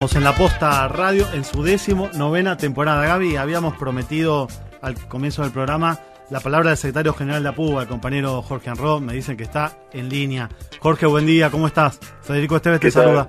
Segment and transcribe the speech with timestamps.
[0.00, 3.04] en la Posta Radio en su décimo novena temporada.
[3.04, 4.46] Gaby, habíamos prometido
[4.80, 5.98] al comienzo del programa
[6.30, 9.72] la palabra del secretario general de APUBA, el compañero Jorge Anro, me dicen que está
[9.92, 10.50] en línea.
[10.78, 11.98] Jorge, buen día, ¿cómo estás?
[12.22, 13.28] Federico Esteves te saluda.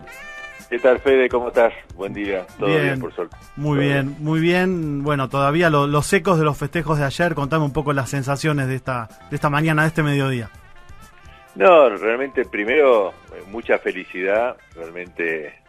[0.69, 1.27] ¿Qué tal, Fede?
[1.27, 1.73] ¿Cómo estás?
[1.95, 2.45] Buen día.
[2.59, 3.35] Todo bien, por suerte.
[3.55, 5.01] Muy bien, muy bien.
[5.01, 8.75] Bueno, todavía los ecos de los festejos de ayer, contame un poco las sensaciones de
[8.75, 10.51] esta, de esta mañana, de este mediodía.
[11.55, 15.59] No, realmente primero eh, mucha felicidad, realmente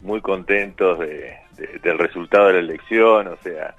[0.00, 1.36] muy contentos de,
[1.82, 3.74] del resultado de la elección, o sea,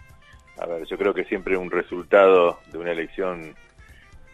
[0.60, 3.56] a ver, yo creo que siempre un resultado de una elección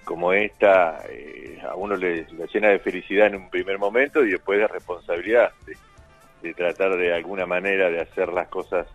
[0.04, 4.60] como esta eh, a uno le, llena de felicidad en un primer momento y después
[4.60, 5.52] de responsabilidad
[6.42, 8.86] de, tratar de alguna manera de hacer las cosas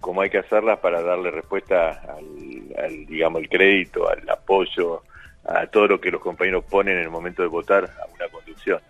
[0.00, 5.02] como hay que hacerlas para darle respuesta al, al, digamos el crédito, al apoyo,
[5.44, 8.80] a todo lo que los compañeros ponen en el momento de votar a una conducción.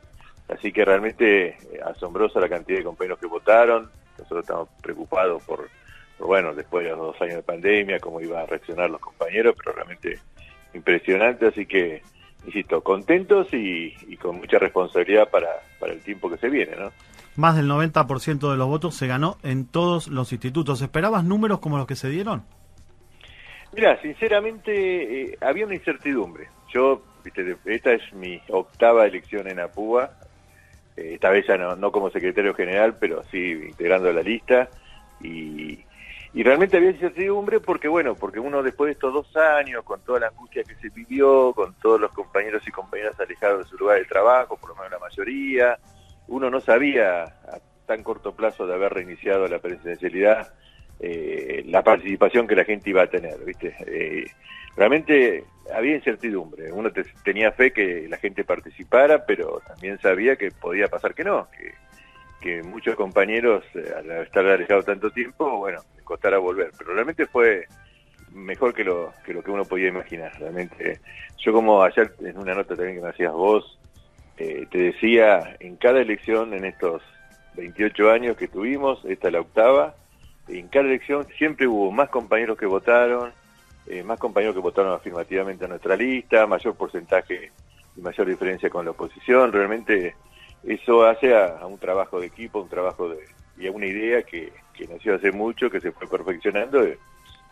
[0.53, 3.91] Así que realmente eh, asombrosa la cantidad de compañeros que votaron.
[4.19, 5.69] Nosotros estamos preocupados por,
[6.19, 9.73] bueno, después de los dos años de pandemia, cómo iban a reaccionar los compañeros, pero
[9.75, 10.19] realmente
[10.75, 11.47] impresionante.
[11.47, 12.03] Así que,
[12.45, 16.91] insisto, contentos y, con mucha responsabilidad para, para el tiempo que se viene, ¿no?
[17.37, 20.83] Más del 90% de los votos se ganó en todos los institutos.
[20.83, 22.43] ¿Esperabas números como los que se dieron?
[23.73, 26.49] Mira, sinceramente eh, había una incertidumbre.
[26.75, 30.11] Yo, viste, esta es mi octava elección en APUA,
[30.97, 34.69] eh, esta vez ya no, como secretario general, pero sí integrando la lista.
[35.21, 35.85] Y,
[36.33, 40.29] realmente había incertidumbre porque, bueno, porque uno después de estos dos años, con toda la
[40.29, 44.05] angustia que se vivió, con todos los compañeros y compañeras alejados de su lugar de
[44.05, 45.79] trabajo, por lo menos la mayoría,
[46.29, 50.55] uno no sabía a tan corto plazo de haber reiniciado la presidencialidad
[51.03, 53.75] eh, la participación que la gente iba a tener, ¿viste?
[53.87, 54.27] Eh,
[54.77, 56.71] realmente había incertidumbre.
[56.71, 56.91] Uno
[57.25, 61.49] tenía fe que la gente participara, pero también sabía que podía pasar que no,
[62.41, 66.71] que, muchos compañeros, eh, al estar alejados tanto tiempo, bueno, costara volver.
[66.77, 67.67] Pero realmente fue
[68.33, 70.33] mejor que lo, que lo que uno podía imaginar.
[70.39, 71.01] Realmente,
[71.39, 73.79] yo como ayer en una nota también que me hacías vos,
[74.37, 77.03] te decía, en cada elección en estos
[77.57, 79.95] 28 años que tuvimos, esta es la octava,
[80.49, 83.33] en cada elección siempre hubo más compañeros que votaron,
[83.87, 87.53] eh, más compañeros que votaron afirmativamente a nuestra lista, mayor porcentaje
[87.97, 89.53] y mayor diferencia con la oposición.
[89.53, 90.15] Realmente
[90.65, 93.25] eso hace a, un trabajo de equipo, un trabajo de,
[93.59, 96.97] y a una idea que, que nació hace mucho, que se fue perfeccionando y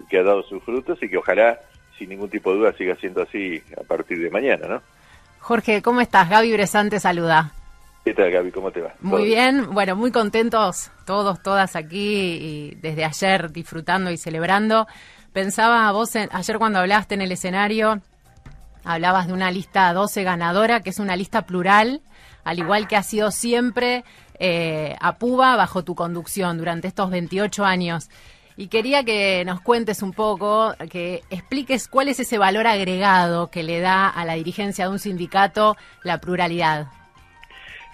[0.08, 1.60] que ha dado sus frutos y que ojalá,
[1.98, 4.82] sin ningún tipo de duda, siga siendo así a partir de mañana, ¿no?
[5.40, 6.28] Jorge, ¿cómo estás?
[6.28, 7.52] Gaby Bresante saluda.
[8.04, 8.52] ¿Qué tal, Gaby?
[8.52, 8.94] ¿Cómo te va?
[9.00, 14.86] Muy bien, bueno, muy contentos todos, todas aquí y desde ayer disfrutando y celebrando.
[15.32, 18.00] Pensaba vos ayer cuando hablaste en el escenario,
[18.84, 22.00] hablabas de una lista 12 ganadora, que es una lista plural,
[22.44, 24.04] al igual que ha sido siempre
[24.38, 28.08] eh, Puba bajo tu conducción durante estos 28 años.
[28.56, 33.62] Y quería que nos cuentes un poco, que expliques cuál es ese valor agregado que
[33.62, 36.88] le da a la dirigencia de un sindicato la pluralidad.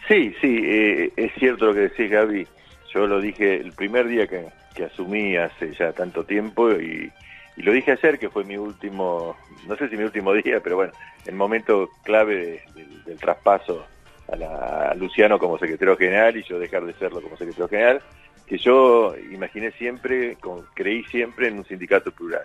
[0.09, 2.47] Sí, sí, eh, es cierto lo que decís, Gaby.
[2.92, 4.47] Yo lo dije el primer día que,
[4.84, 7.10] asumí hace ya tanto tiempo y,
[7.56, 10.92] lo dije ayer que fue mi último, no sé si mi último día, pero bueno,
[11.25, 12.62] el momento clave
[13.06, 13.87] del traspaso
[14.28, 18.03] a, a, Luciano como secretario general y yo dejar de serlo como secretario general,
[18.47, 20.36] que yo imaginé siempre,
[20.75, 22.44] creí siempre en un sindicato plural.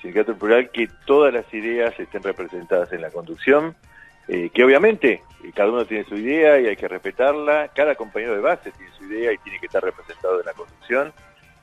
[0.00, 3.76] Sindicato plural que todas las ideas estén representadas en la conducción,
[4.28, 8.34] eh, que obviamente eh, cada uno tiene su idea y hay que respetarla, cada compañero
[8.34, 11.12] de base tiene su idea y tiene que estar representado en la conducción,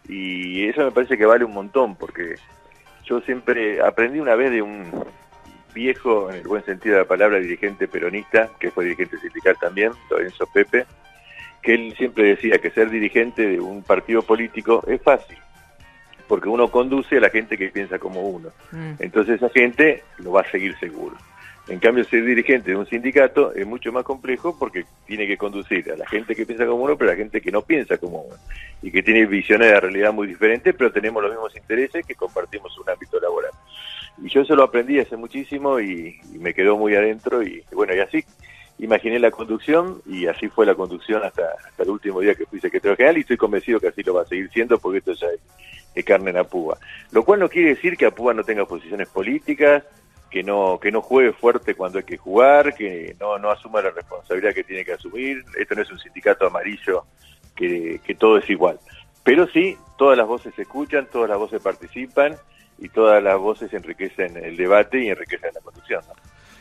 [0.07, 2.35] y eso me parece que vale un montón, porque
[3.03, 4.85] yo siempre aprendí una vez de un
[5.73, 9.91] viejo, en el buen sentido de la palabra, dirigente peronista, que fue dirigente sindical también,
[10.09, 10.85] Lorenzo Pepe,
[11.61, 15.37] que él siempre decía que ser dirigente de un partido político es fácil,
[16.27, 18.49] porque uno conduce a la gente que piensa como uno.
[18.71, 18.93] Mm.
[18.99, 21.15] Entonces esa gente lo va a seguir seguro.
[21.67, 25.91] En cambio, ser dirigente de un sindicato es mucho más complejo porque tiene que conducir
[25.91, 28.21] a la gente que piensa como uno, pero a la gente que no piensa como
[28.21, 28.35] uno
[28.81, 32.15] y que tiene visiones de la realidad muy diferentes, pero tenemos los mismos intereses que
[32.15, 33.51] compartimos un ámbito laboral.
[34.23, 37.99] Y yo eso lo aprendí hace muchísimo y, me quedó muy adentro y, bueno, y
[37.99, 38.23] así
[38.79, 42.59] imaginé la conducción y así fue la conducción hasta, hasta el último día que fui
[42.59, 45.27] secretario general y estoy convencido que así lo va a seguir siendo porque esto ya
[45.95, 46.77] es, carne en Apúa.
[47.11, 49.83] Lo cual no quiere decir que Apúa no tenga posiciones políticas,
[50.29, 53.91] que no que no juegue fuerte cuando hay que jugar, que no, no asuma la
[53.91, 55.43] responsabilidad que tiene que asumir.
[55.57, 57.05] Esto no es un sindicato amarillo
[57.55, 58.79] que, que todo es igual.
[59.23, 62.35] Pero sí, todas las voces se escuchan, todas las voces participan
[62.77, 66.01] y todas las voces enriquecen el debate y enriquecen la conducción.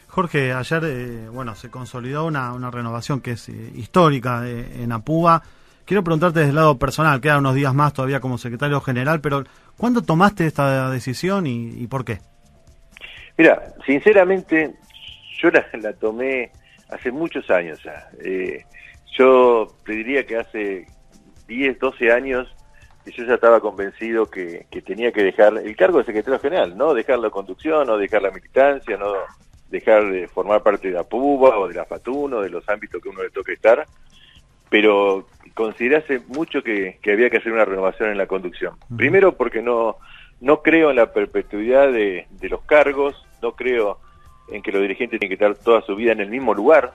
[0.09, 4.93] Jorge, ayer eh, bueno se consolidó una, una renovación que es eh, histórica eh, en
[4.93, 5.43] Apúa
[5.87, 9.45] quiero preguntarte desde el lado personal, quedan unos días más todavía como secretario general, pero
[9.79, 12.21] ¿cuándo tomaste esta decisión y, por qué?
[13.39, 14.75] Mira, sinceramente,
[15.39, 16.51] yo la, tomé
[16.89, 18.09] hace muchos años ya.
[18.25, 18.65] Eh,
[19.17, 20.87] yo te diría que hace
[21.47, 22.57] 10, 12 años
[23.13, 27.19] yo ya estaba convencido que, tenía que dejar el cargo de secretario general, no dejar
[27.19, 29.13] la conducción, no dejar la militancia, no
[29.71, 33.09] dejar de formar parte de la PUBA o de la FATUNO, de los ámbitos que
[33.09, 33.87] uno le toque estar,
[34.69, 38.75] pero considerase mucho que, había que hacer una renovación en la conducción.
[38.97, 39.97] Primero porque no,
[40.41, 43.99] no creo en la perpetuidad de, de los cargos, no creo
[44.49, 46.93] en que los dirigentes tienen que estar toda su vida en el mismo lugar,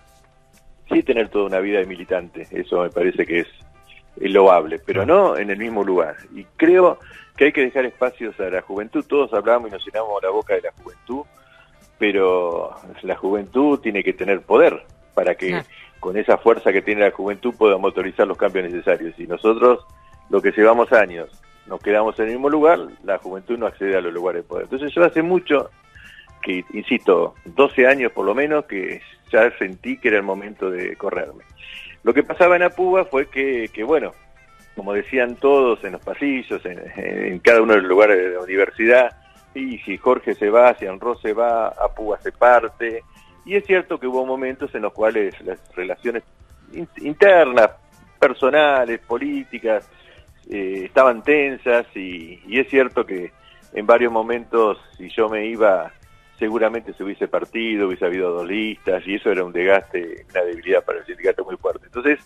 [0.89, 3.47] sí tener toda una vida de militante, eso me parece que es
[4.17, 6.15] loable, pero no en el mismo lugar.
[6.35, 6.99] Y creo
[7.37, 9.05] que hay que dejar espacios a la juventud.
[9.07, 11.23] Todos hablamos y nos llenamos la boca de la juventud,
[11.97, 14.83] pero la juventud tiene que tener poder
[15.13, 15.63] para que
[15.99, 19.17] con esa fuerza que tiene la juventud pueda motorizar los cambios necesarios.
[19.17, 19.85] Y nosotros,
[20.29, 21.29] lo que llevamos años,
[21.67, 24.63] nos quedamos en el mismo lugar, la juventud no accede a los lugares de poder.
[24.63, 25.69] Entonces yo hace mucho
[26.41, 29.01] que, insisto, 12 años por lo menos, que
[29.31, 31.43] ya sentí que era el momento de correrme.
[32.03, 34.11] Lo que pasaba en Apuba fue que, bueno,
[34.75, 39.17] como decían todos en los pasillos, en, cada uno de los lugares de la universidad,
[39.53, 43.03] y si Jorge se va, si Anro se va, Apuba se parte,
[43.45, 46.23] y es cierto que hubo momentos en los cuales las relaciones
[46.97, 47.71] internas,
[48.19, 49.89] personales, políticas,
[50.49, 53.31] eh, estaban tensas, y, y es cierto que
[53.73, 55.91] en varios momentos, si yo me iba
[56.41, 60.83] seguramente se hubiese partido, hubiese habido dos listas y eso era un desgaste, una debilidad
[60.83, 61.85] para el sindicato muy fuerte.
[61.85, 62.19] Entonces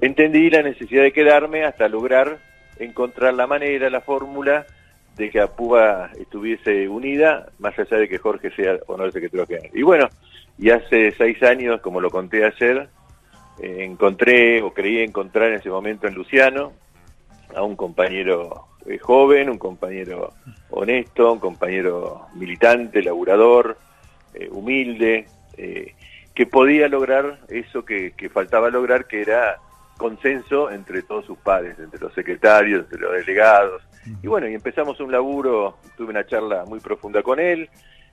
[0.00, 2.38] entendí la necesidad de quedarme hasta lograr
[2.78, 4.64] encontrar la manera, la fórmula
[5.18, 9.46] de que APUBA estuviese unida, más allá de que Jorge sea o no el secretario
[9.46, 9.70] general.
[9.74, 10.08] Y bueno,
[10.56, 12.88] y hace seis años, como lo conté ayer,
[13.62, 16.72] eh, encontré o creí encontrar en ese momento en Luciano
[17.54, 20.32] a un compañero eh, joven, un compañero
[20.70, 23.76] honesto, un compañero militante, laburador,
[24.34, 25.94] eh, humilde, eh,
[26.34, 29.58] que podía lograr eso que, faltaba lograr, que era
[29.98, 33.82] consenso entre todos sus padres, entre los secretarios, entre los delegados.
[34.22, 37.68] Y bueno, y empezamos un laburo, tuve una charla muy profunda con él,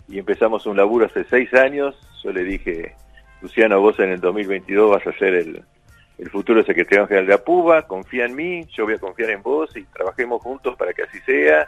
[0.10, 1.96] y empezamos un laburo hace seis años.
[2.24, 2.96] Yo le dije,
[3.42, 5.64] Luciano, vos en el 2022 vas a ser el,
[6.18, 9.76] el futuro secretario general de APUBA, confía en mí, yo voy a confiar en vos
[9.78, 11.68] y trabajemos juntos para que así sea.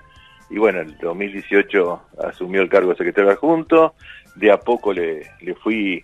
[0.50, 3.94] Y bueno, en el 2018 asumió el cargo de secretario adjunto,
[4.36, 6.04] de a poco le, le fui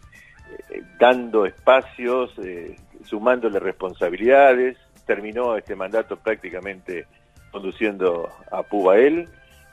[0.69, 4.77] eh, dando espacios, eh, sumándole responsabilidades,
[5.07, 7.07] terminó este mandato prácticamente
[7.51, 9.27] conduciendo a PUBA él,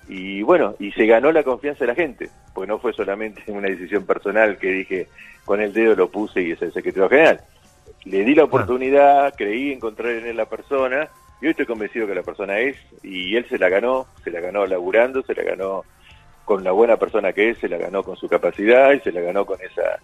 [0.08, 3.69] y bueno, y se ganó la confianza de la gente, pues no fue solamente una
[3.69, 5.08] decisión personal que dije
[5.44, 7.40] con el dedo lo puse y es el secretario general
[8.04, 11.08] le di la oportunidad, creí encontrar en él la persona,
[11.40, 14.40] y hoy estoy convencido que la persona es, y él se la ganó, se la
[14.40, 15.84] ganó laburando, se la ganó
[16.44, 19.20] con la buena persona que es, se la ganó con su capacidad y se la
[19.20, 19.99] ganó con esa,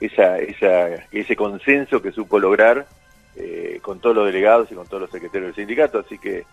[0.00, 2.86] esa, esa ese consenso que supo lograr
[3.36, 6.44] eh, con todos los delegados y con todos los secretarios del sindicato, así que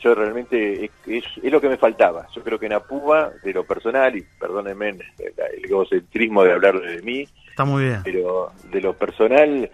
[0.00, 2.26] yo realmente es, lo que me faltaba.
[2.34, 6.78] Yo creo que en Apúa, de lo personal, y perdónenme el, el egocentrismo de hablar
[6.78, 8.00] de mí, Está muy bien.
[8.04, 9.70] pero de lo personal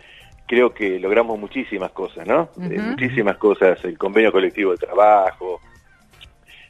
[0.51, 2.51] creo que logramos muchísimas cosas, ¿no?
[2.61, 5.61] Eh, muchísimas cosas, el convenio colectivo de trabajo,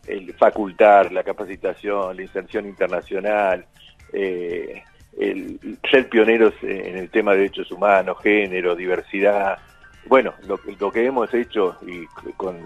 [0.06, 3.64] el facultar, la capacitación, la inserción internacional,
[4.12, 4.82] eh,
[5.18, 5.58] el
[5.90, 9.58] ser pioneros en el tema de derechos humanos, género, diversidad.
[10.04, 12.04] Bueno, lo, lo que hemos hecho y
[12.36, 12.58] con,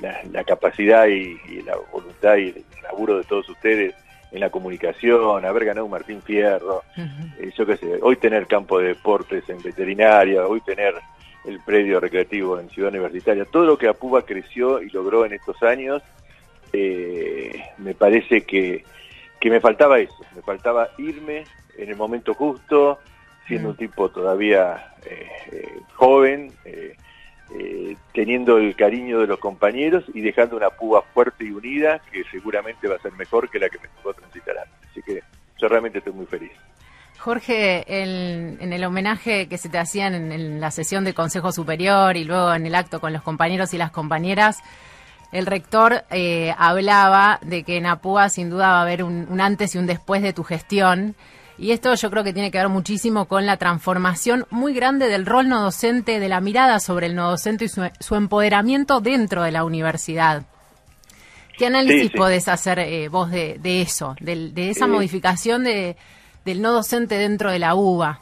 [0.00, 3.96] la, capacidad y, la voluntad y el laburo de todos ustedes
[4.32, 8.78] en la comunicación, haber ganado un Martín Fierro, eh, yo qué sé, hoy tener campo
[8.78, 10.94] de deportes en veterinaria, hoy tener
[11.44, 15.62] el predio recreativo en Ciudad Universitaria, todo lo que Apuba creció y logró en estos
[15.62, 16.02] años,
[16.72, 18.84] eh, me parece que,
[19.38, 21.44] que me faltaba eso, me faltaba irme
[21.76, 22.98] en el momento justo,
[23.46, 26.52] siendo un tipo todavía eh, joven,
[27.54, 32.24] eh, teniendo el cariño de los compañeros y dejando una púa fuerte y unida que
[32.30, 34.90] seguramente va a ser mejor que la que me tocó transitar antes.
[34.90, 35.22] Así que
[35.58, 36.52] yo realmente estoy muy feliz.
[37.18, 42.24] Jorge, en el homenaje que se te hacían en, la sesión de Consejo Superior y
[42.24, 44.58] luego en el acto con los compañeros y las compañeras,
[45.30, 49.74] el rector eh, hablaba de que en Apúa sin duda va a haber un antes
[49.74, 51.14] y un después de tu gestión
[51.62, 55.24] y esto yo creo que tiene que ver muchísimo con la transformación muy grande del
[55.24, 59.52] rol no docente, de la mirada sobre el no docente y su, empoderamiento dentro de
[59.52, 60.42] la universidad.
[61.56, 65.94] ¿Qué análisis podés hacer eh, vos de, eso, de, esa modificación de,
[66.44, 68.20] del no docente dentro de la UBA?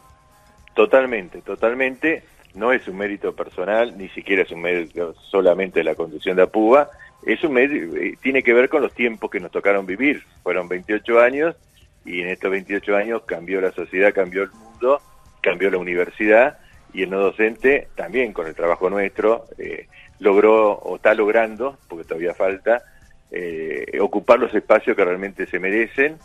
[0.75, 2.25] Totalmente, totalmente.
[2.54, 6.42] no es un mérito personal, ni siquiera es un mérito solamente de la conducción de
[6.42, 6.90] APUBA,
[7.25, 10.25] es un mérito, eh, tiene que ver con los tiempos que nos tocaron vivir.
[10.42, 11.56] Fueron 28 años
[12.04, 15.00] y en estos 28 años cambió la sociedad, cambió el mundo,
[15.40, 16.59] cambió la universidad
[16.92, 19.87] y el no docente también con el trabajo nuestro eh,
[20.19, 22.83] logró o está logrando, porque todavía falta,
[23.30, 26.19] eh, ocupar los espacios que realmente se merecen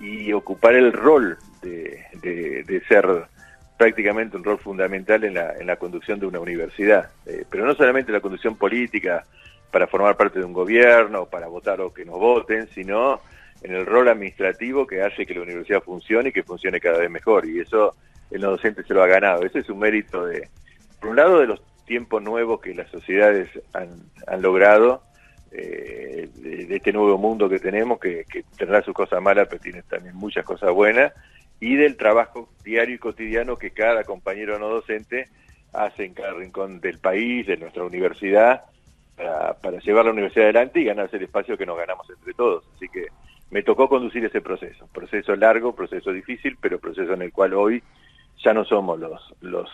[0.00, 3.06] y ocupar el rol de, de, ser
[3.76, 7.10] prácticamente un rol fundamental en la, en la conducción de una universidad.
[7.26, 9.24] Eh, pero no solamente la conducción política
[9.70, 13.20] para formar parte de un gobierno, para votar o que nos voten, sino
[13.66, 17.10] en el rol administrativo que hace que la universidad funcione y que funcione cada vez
[17.10, 17.48] mejor.
[17.48, 17.96] Y eso
[18.30, 19.42] el docente se lo ha ganado.
[19.42, 20.48] Ese es un mérito de,
[21.00, 23.88] por un lado, de los tiempos nuevos que las sociedades han,
[24.28, 25.02] han logrado,
[25.50, 29.82] eh, de, este nuevo mundo que tenemos, que, que tendrá sus cosas malas, pero tiene
[29.82, 31.12] también muchas cosas buenas,
[31.58, 35.28] y del trabajo diario y cotidiano que cada compañero no docente
[35.72, 38.62] hace en cada rincón del país, de nuestra universidad,
[39.16, 42.64] para, para llevar la universidad adelante y ganarse el espacio que nos ganamos entre todos.
[42.76, 43.06] Así que
[43.50, 47.82] me tocó conducir ese proceso, proceso largo, proceso difícil, pero proceso en el cual hoy
[48.42, 49.70] ya no somos los, los,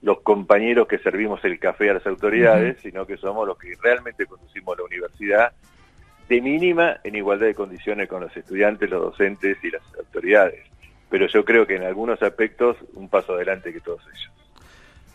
[0.00, 4.26] los compañeros que servimos el café a las autoridades, sino que somos los que realmente
[4.26, 5.52] conducimos la universidad
[6.28, 10.64] de mínima en igualdad de condiciones con los estudiantes, los docentes y las autoridades.
[11.10, 14.32] Pero yo creo que en algunos aspectos un paso adelante que todos ellos.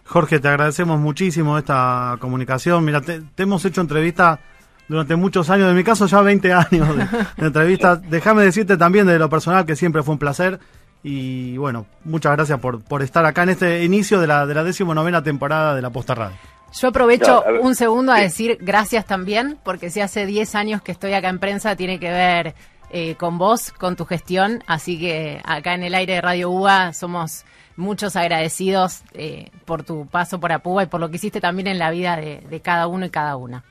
[0.06, 2.86] Jorge, te agradecemos muchísimo esta comunicación.
[2.86, 4.40] Mira, te, hemos hecho entrevista
[4.88, 7.96] durante muchos años, en mi caso ya 20 años de, de entrevista.
[8.10, 10.60] Déjame decirte también de lo personal que siempre fue un placer
[11.04, 14.64] y bueno, muchas gracias por, por estar acá en este inicio de la, de la
[14.64, 16.36] decimonovena temporada de la Posta Radio.
[16.74, 21.14] Yo aprovecho un segundo a decir gracias también, porque si hace 10 años que estoy
[21.14, 22.56] acá en prensa, tiene que ver
[22.90, 26.92] eh, con vos, con tu gestión, así que acá en el aire de Radio UBA
[26.94, 27.46] somos
[27.78, 31.80] muchos agradecidos eh, por tu paso por Apuba y por lo que hiciste también en
[31.80, 33.64] la vida de, de cada uno y cada una.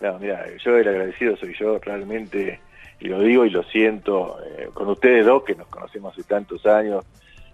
[0.00, 2.60] No, mira, yo el agradecido soy yo, realmente
[3.00, 6.66] y lo digo y lo siento eh, con ustedes dos, que nos conocemos hace tantos
[6.66, 7.04] años,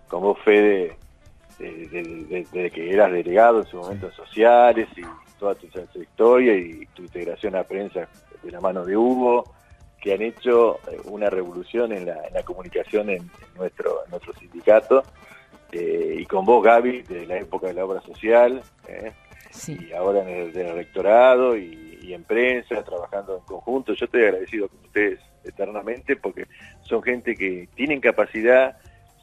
[0.08, 0.96] con vos, Fede,
[1.58, 5.02] desde que eras delegado en sus momentos sociales y
[5.38, 8.08] toda tu trayectoria y tu integración a prensa
[8.42, 9.44] de la mano de Hugo,
[10.00, 15.02] que han hecho eh, una revolución en la, en la comunicación en, nuestro, nuestro sindicato,
[15.72, 18.62] eh, y con vos, Gaby, de la época de la obra social,
[19.66, 23.94] y ahora en el, rectorado y, y, en prensa, trabajando en conjunto.
[23.94, 26.46] Yo estoy agradecido con ustedes eternamente porque
[26.82, 28.78] son gente que tienen capacidad,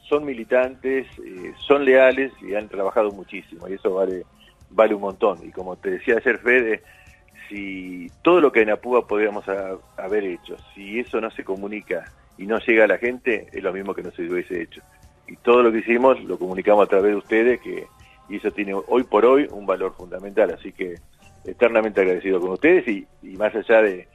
[0.08, 4.24] son militantes, eh, son leales y han trabajado muchísimo y eso vale,
[4.70, 5.38] vale un montón.
[5.42, 6.82] Y como te decía ayer Fede,
[7.48, 9.44] si todo lo que en Apúa podríamos
[9.96, 13.72] haber hecho, si eso no se comunica y no llega a la gente, es lo
[13.72, 14.82] mismo que no se hubiese hecho.
[15.28, 17.86] Y todo lo que hicimos lo comunicamos a través de ustedes, que
[18.28, 20.50] y eso tiene hoy por hoy un valor fundamental.
[20.52, 20.96] Así que
[21.44, 23.06] eternamente agradecido con ustedes y
[23.36, 24.08] más allá de,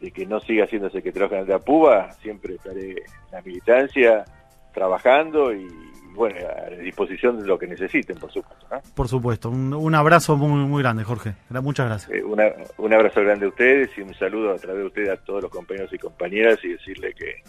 [0.00, 2.96] de que no siga siendo secretario general de APUBA, siempre estaré en
[3.32, 4.24] la militancia
[4.72, 5.66] trabajando y
[6.14, 8.66] bueno, a disposición de lo que necesiten, por supuesto.
[8.94, 11.34] Por supuesto, un, abrazo muy, muy grande, Jorge.
[11.50, 12.10] Muchas gracias.
[12.18, 15.42] Eh, un abrazo grande a ustedes y un saludo a través de ustedes a todos
[15.42, 17.42] los compañeros y compañeras y decirle que,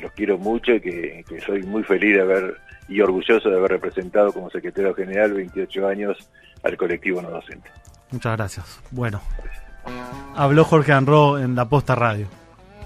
[0.00, 2.56] los quiero mucho y que, soy muy feliz de haber
[2.88, 6.30] y orgulloso de haber representado como secretario general 28 años
[6.62, 7.68] al colectivo no docente.
[8.10, 8.80] Muchas gracias.
[8.90, 9.20] Bueno.
[10.36, 12.26] Habló Jorge Anro en la Posta Radio.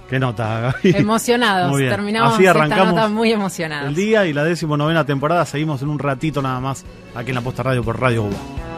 [0.09, 0.97] Qué nota, Gaby.
[0.97, 1.77] Emocionados.
[1.77, 3.89] Terminamos Así arrancamos muy emocionados.
[3.89, 5.47] El día y la novena temporada.
[5.47, 8.72] Seguimos en un ratito nada más aquí en la Posta Radio por Radio UBA.